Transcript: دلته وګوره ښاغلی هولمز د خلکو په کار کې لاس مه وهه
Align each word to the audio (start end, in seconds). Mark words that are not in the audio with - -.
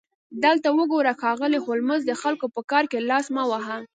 دلته 0.43 0.67
وګوره 0.77 1.11
ښاغلی 1.21 1.59
هولمز 1.65 2.01
د 2.05 2.11
خلکو 2.21 2.45
په 2.55 2.61
کار 2.71 2.83
کې 2.91 2.99
لاس 3.09 3.25
مه 3.35 3.43
وهه 3.51 3.77